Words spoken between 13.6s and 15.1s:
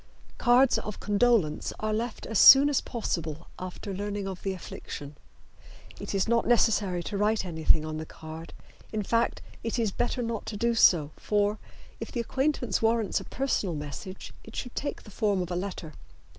message, it should take